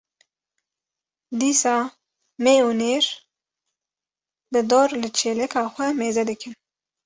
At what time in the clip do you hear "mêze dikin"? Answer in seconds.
5.99-6.53